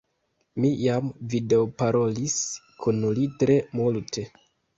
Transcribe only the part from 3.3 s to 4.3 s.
tre multe.